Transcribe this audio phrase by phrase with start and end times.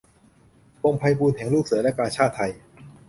[0.83, 2.51] วงไพบูลย์แห่งลูกเสือและกาชาดไทย